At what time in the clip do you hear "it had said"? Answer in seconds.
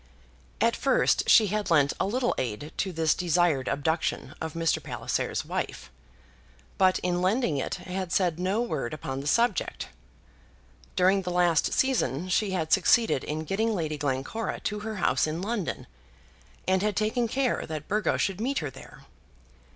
7.57-8.39